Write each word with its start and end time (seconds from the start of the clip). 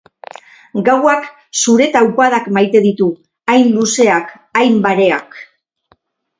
Gauak 0.87 1.27
zure 1.65 1.87
taupadak 1.97 2.49
maite 2.57 2.83
ditu, 2.87 3.11
hain 3.55 3.69
luzeak, 3.77 4.35
hain 4.63 4.83
bareak. 4.89 5.41